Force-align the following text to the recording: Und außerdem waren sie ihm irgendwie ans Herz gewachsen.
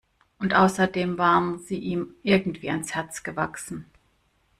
Und 0.39 0.55
außerdem 0.55 1.19
waren 1.19 1.59
sie 1.59 1.77
ihm 1.77 2.15
irgendwie 2.23 2.71
ans 2.71 2.95
Herz 2.95 3.21
gewachsen. 3.21 3.85